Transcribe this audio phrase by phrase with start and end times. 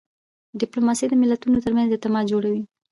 [0.61, 2.61] ډیپلوماسي د ملتونو ترمنځ اعتماد جوړوي.